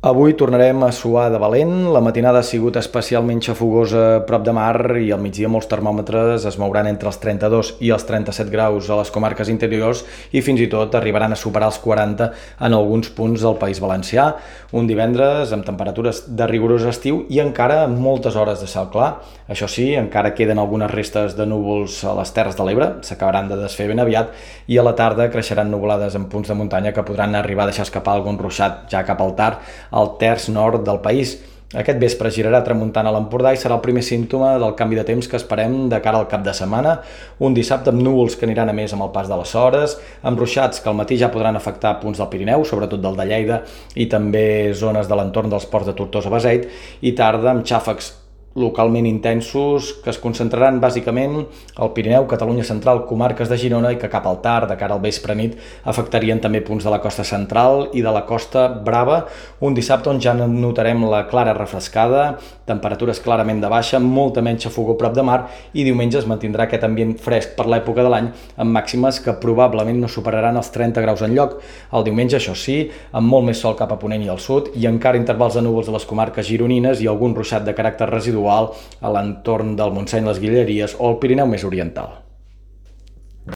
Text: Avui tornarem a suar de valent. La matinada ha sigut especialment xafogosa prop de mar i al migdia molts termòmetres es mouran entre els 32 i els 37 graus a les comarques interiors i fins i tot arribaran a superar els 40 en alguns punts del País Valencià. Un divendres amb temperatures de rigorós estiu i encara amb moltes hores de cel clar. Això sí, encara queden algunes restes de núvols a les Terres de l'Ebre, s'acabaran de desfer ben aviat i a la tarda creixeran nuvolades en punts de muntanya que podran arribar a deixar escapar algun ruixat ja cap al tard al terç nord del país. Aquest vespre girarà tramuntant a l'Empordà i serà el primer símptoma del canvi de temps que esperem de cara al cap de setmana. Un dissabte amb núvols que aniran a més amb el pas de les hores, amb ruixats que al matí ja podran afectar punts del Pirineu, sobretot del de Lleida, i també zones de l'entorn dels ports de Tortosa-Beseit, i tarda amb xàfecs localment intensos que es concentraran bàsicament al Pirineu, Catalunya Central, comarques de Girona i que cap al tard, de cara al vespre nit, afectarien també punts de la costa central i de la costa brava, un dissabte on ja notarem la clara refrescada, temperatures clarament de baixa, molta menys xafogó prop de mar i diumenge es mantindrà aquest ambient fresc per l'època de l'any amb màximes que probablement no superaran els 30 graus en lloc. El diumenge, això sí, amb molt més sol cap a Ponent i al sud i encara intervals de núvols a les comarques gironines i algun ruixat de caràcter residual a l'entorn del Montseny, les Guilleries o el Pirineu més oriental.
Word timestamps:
Avui 0.00 0.34
tornarem 0.38 0.80
a 0.84 0.92
suar 0.92 1.28
de 1.28 1.38
valent. 1.42 1.88
La 1.90 1.98
matinada 1.98 2.38
ha 2.38 2.46
sigut 2.46 2.76
especialment 2.78 3.40
xafogosa 3.42 4.20
prop 4.28 4.44
de 4.46 4.52
mar 4.54 4.94
i 4.94 5.08
al 5.10 5.18
migdia 5.18 5.48
molts 5.50 5.66
termòmetres 5.66 6.44
es 6.46 6.58
mouran 6.62 6.86
entre 6.86 7.10
els 7.10 7.16
32 7.18 7.72
i 7.82 7.90
els 7.90 8.06
37 8.06 8.46
graus 8.52 8.86
a 8.86 9.00
les 9.00 9.10
comarques 9.10 9.50
interiors 9.50 10.04
i 10.30 10.38
fins 10.38 10.62
i 10.62 10.68
tot 10.70 10.94
arribaran 10.94 11.34
a 11.34 11.38
superar 11.40 11.72
els 11.72 11.80
40 11.82 12.28
en 12.68 12.76
alguns 12.78 13.10
punts 13.10 13.42
del 13.42 13.58
País 13.58 13.80
Valencià. 13.82 14.28
Un 14.70 14.86
divendres 14.86 15.50
amb 15.50 15.66
temperatures 15.66 16.22
de 16.30 16.46
rigorós 16.46 16.86
estiu 16.86 17.24
i 17.26 17.42
encara 17.42 17.80
amb 17.88 17.98
moltes 17.98 18.38
hores 18.38 18.62
de 18.62 18.70
cel 18.70 18.86
clar. 18.94 19.16
Això 19.50 19.66
sí, 19.66 19.88
encara 19.98 20.30
queden 20.30 20.62
algunes 20.62 20.94
restes 20.94 21.34
de 21.34 21.48
núvols 21.48 22.04
a 22.06 22.14
les 22.20 22.30
Terres 22.36 22.54
de 22.54 22.68
l'Ebre, 22.68 22.88
s'acabaran 23.02 23.50
de 23.50 23.58
desfer 23.64 23.88
ben 23.90 23.98
aviat 23.98 24.30
i 24.70 24.78
a 24.78 24.86
la 24.86 24.94
tarda 24.94 25.26
creixeran 25.32 25.74
nuvolades 25.74 26.14
en 26.14 26.30
punts 26.30 26.46
de 26.46 26.54
muntanya 26.54 26.94
que 26.94 27.02
podran 27.02 27.34
arribar 27.34 27.66
a 27.66 27.72
deixar 27.72 27.88
escapar 27.88 28.14
algun 28.14 28.38
ruixat 28.38 28.86
ja 28.92 29.02
cap 29.02 29.26
al 29.26 29.34
tard 29.34 29.88
al 29.98 30.16
terç 30.20 30.48
nord 30.54 30.84
del 30.86 31.02
país. 31.04 31.36
Aquest 31.76 31.98
vespre 32.00 32.30
girarà 32.32 32.62
tramuntant 32.64 33.04
a 33.04 33.10
l'Empordà 33.12 33.50
i 33.52 33.58
serà 33.60 33.76
el 33.76 33.82
primer 33.84 34.00
símptoma 34.00 34.54
del 34.56 34.72
canvi 34.76 34.96
de 34.96 35.02
temps 35.04 35.26
que 35.28 35.36
esperem 35.36 35.74
de 35.92 35.98
cara 36.00 36.16
al 36.16 36.28
cap 36.30 36.40
de 36.46 36.54
setmana. 36.56 36.94
Un 37.44 37.52
dissabte 37.52 37.92
amb 37.92 38.00
núvols 38.00 38.38
que 38.40 38.46
aniran 38.48 38.72
a 38.72 38.76
més 38.78 38.94
amb 38.96 39.04
el 39.04 39.10
pas 39.12 39.28
de 39.28 39.36
les 39.36 39.52
hores, 39.52 39.98
amb 40.22 40.40
ruixats 40.40 40.80
que 40.80 40.88
al 40.88 40.96
matí 40.96 41.18
ja 41.20 41.28
podran 41.34 41.60
afectar 41.60 41.98
punts 42.00 42.22
del 42.22 42.30
Pirineu, 42.32 42.64
sobretot 42.64 43.02
del 43.04 43.20
de 43.20 43.28
Lleida, 43.28 43.60
i 44.00 44.08
també 44.08 44.72
zones 44.72 45.12
de 45.12 45.20
l'entorn 45.20 45.52
dels 45.52 45.68
ports 45.68 45.90
de 45.90 45.96
Tortosa-Beseit, 45.98 46.64
i 47.04 47.12
tarda 47.12 47.52
amb 47.52 47.68
xàfecs 47.68 48.14
localment 48.58 49.06
intensos 49.06 49.92
que 50.02 50.10
es 50.10 50.18
concentraran 50.20 50.80
bàsicament 50.82 51.44
al 51.76 51.92
Pirineu, 51.94 52.26
Catalunya 52.30 52.66
Central, 52.66 53.04
comarques 53.08 53.48
de 53.48 53.58
Girona 53.60 53.92
i 53.94 53.98
que 54.00 54.10
cap 54.10 54.26
al 54.26 54.40
tard, 54.44 54.68
de 54.68 54.76
cara 54.76 54.96
al 54.96 55.02
vespre 55.02 55.36
nit, 55.38 55.56
afectarien 55.88 56.40
també 56.42 56.60
punts 56.66 56.84
de 56.84 56.92
la 56.92 57.00
costa 57.00 57.24
central 57.24 57.88
i 57.94 58.02
de 58.04 58.12
la 58.14 58.24
costa 58.26 58.66
brava, 58.68 59.22
un 59.64 59.76
dissabte 59.76 60.10
on 60.10 60.20
ja 60.20 60.34
notarem 60.34 61.06
la 61.08 61.24
clara 61.30 61.54
refrescada, 61.56 62.34
temperatures 62.68 63.22
clarament 63.24 63.62
de 63.62 63.70
baixa, 63.72 64.00
molta 64.02 64.42
menys 64.44 64.66
xafogó 64.66 64.98
prop 64.98 65.14
de 65.16 65.24
mar 65.24 65.38
i 65.72 65.86
diumenge 65.86 66.18
es 66.20 66.28
mantindrà 66.28 66.66
aquest 66.66 66.84
ambient 66.84 67.14
fresc 67.22 67.54
per 67.56 67.68
l'època 67.70 68.04
de 68.04 68.12
l'any 68.12 68.28
amb 68.60 68.74
màximes 68.74 69.22
que 69.24 69.36
probablement 69.40 70.02
no 70.02 70.10
superaran 70.12 70.58
els 70.60 70.68
30 70.74 71.04
graus 71.04 71.22
en 71.24 71.34
lloc. 71.36 71.56
El 71.94 72.04
diumenge, 72.04 72.36
això 72.36 72.54
sí, 72.58 72.78
amb 73.12 73.30
molt 73.30 73.48
més 73.48 73.62
sol 73.62 73.76
cap 73.78 73.92
a 73.94 73.98
Ponent 74.00 74.24
i 74.26 74.28
al 74.32 74.42
sud 74.42 74.72
i 74.76 74.86
encara 74.90 75.20
intervals 75.20 75.56
de 75.56 75.64
núvols 75.64 75.88
a 75.88 75.96
les 75.96 76.06
comarques 76.08 76.46
gironines 76.46 77.00
i 77.00 77.08
algun 77.08 77.34
ruixat 77.36 77.64
de 77.64 77.74
caràcter 77.76 78.10
residual 78.10 78.47
a 78.48 79.12
l'entorn 79.14 79.76
del 79.78 79.92
Montseny, 79.96 80.26
les 80.28 80.40
Guilleries 80.42 80.96
o 80.98 81.12
el 81.12 81.20
Pirineu 81.22 81.48
més 81.50 81.66
oriental. 81.68 82.27